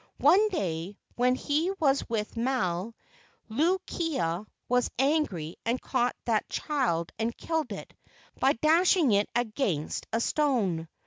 [0.17, 2.95] One day, when he went with Maile,
[3.51, 7.93] Luu kia was angry and caught that child and killed it
[8.39, 10.87] by dashing it against a stone.